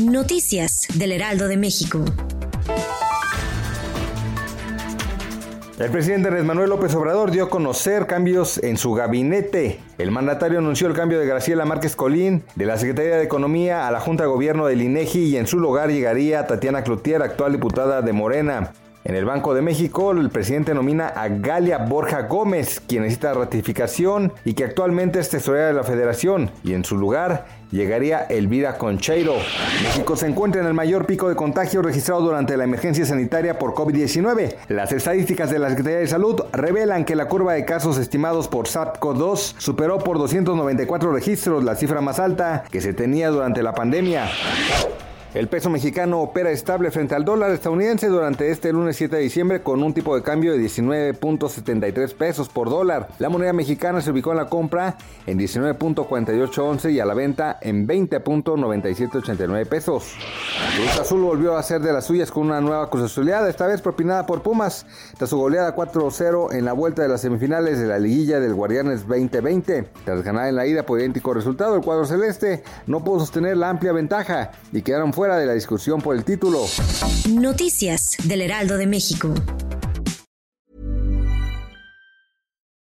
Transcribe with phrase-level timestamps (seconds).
[0.00, 2.02] Noticias del Heraldo de México.
[5.78, 9.80] El presidente Andrés Manuel López Obrador dio a conocer cambios en su gabinete.
[9.98, 13.90] El mandatario anunció el cambio de Graciela Márquez Colín de la Secretaría de Economía a
[13.90, 18.00] la Junta de Gobierno del INEGI y en su lugar llegaría Tatiana Cloutier, actual diputada
[18.00, 18.72] de Morena.
[19.04, 24.32] En el Banco de México, el presidente nomina a Galia Borja Gómez, quien necesita ratificación
[24.44, 29.34] y que actualmente es tesorera de la federación, y en su lugar llegaría Elvira Concheiro.
[29.82, 33.74] México se encuentra en el mayor pico de contagio registrado durante la emergencia sanitaria por
[33.74, 34.54] COVID-19.
[34.68, 38.68] Las estadísticas de la Secretaría de Salud revelan que la curva de casos estimados por
[38.68, 44.30] SARS-CoV-2 superó por 294 registros, la cifra más alta que se tenía durante la pandemia.
[45.34, 49.62] El peso mexicano opera estable frente al dólar estadounidense durante este lunes 7 de diciembre
[49.62, 53.08] con un tipo de cambio de 19.73 pesos por dólar.
[53.18, 57.88] La moneda mexicana se ubicó en la compra en 19.4811 y a la venta en
[57.88, 60.14] 20.9789 pesos.
[60.76, 64.26] Cruz Azul volvió a hacer de las suyas con una nueva cruzazuleada, esta vez propinada
[64.26, 64.84] por Pumas,
[65.16, 69.08] tras su goleada 4-0 en la vuelta de las semifinales de la liguilla del Guardianes
[69.08, 69.88] 2020.
[70.04, 73.70] Tras ganar en la ida por idéntico resultado, el cuadro celeste no pudo sostener la
[73.70, 76.66] amplia ventaja y quedaron fuera de la discusión por el título.
[77.28, 79.32] Noticias del Heraldo de México.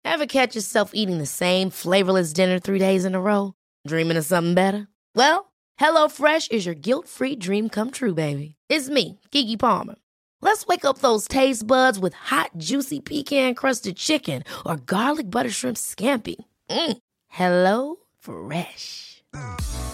[0.05, 3.55] Ever catch yourself eating the same flavorless dinner three days in a row?
[3.85, 4.87] Dreaming of something better?
[5.15, 5.51] Well,
[5.81, 8.55] HelloFresh is your guilt-free dream come true, baby.
[8.69, 9.95] It's me, Kiki Palmer.
[10.41, 15.75] Let's wake up those taste buds with hot, juicy pecan-crusted chicken or garlic butter shrimp
[15.75, 16.37] scampi.
[16.69, 16.97] Mm.
[17.27, 19.23] Hello Fresh.